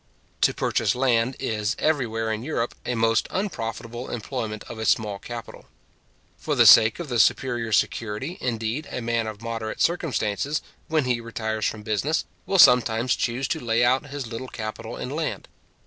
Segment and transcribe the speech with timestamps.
[0.41, 5.65] To purchase land, is, everywhere in Europe, a most unprofitable employment of a small capital.
[6.39, 11.21] For the sake of the superior security, indeed, a man of moderate circumstances, when he
[11.21, 15.47] retires from business, will sometimes choose to lay out his little capital in land.